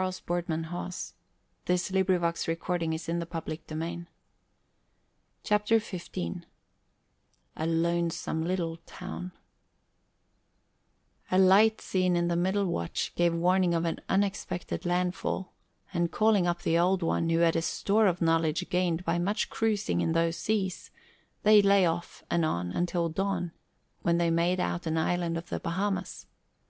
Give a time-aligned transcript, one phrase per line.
[0.00, 4.06] The Old One stretched and yawned and Harry Malcolm softly laughed.
[5.44, 6.16] CHAPTER XV
[7.56, 9.32] A LONESOME LITTLE TOWN
[11.30, 15.52] A light seen in the middle watch gave warning of an unexpected landfall,
[15.92, 19.50] and calling up the Old One, who had a store of knowledge gained by much
[19.50, 20.90] cruising in those seas,
[21.42, 23.52] they lay off and on until dawn,
[24.00, 26.24] when they made out an island of the Bahamas.